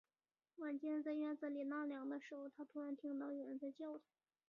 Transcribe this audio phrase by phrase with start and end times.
[0.55, 4.03] 晚间，在院子里纳凉的时候，突然听到有人在叫他